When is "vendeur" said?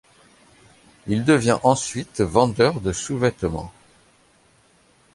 2.21-2.81